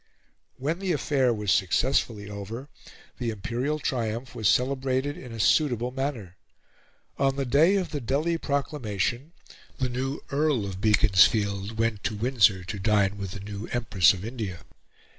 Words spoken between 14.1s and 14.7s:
of India.